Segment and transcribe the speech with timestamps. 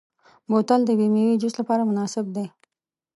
[0.49, 2.45] بوتل د میوې جوس لپاره مناسب دی.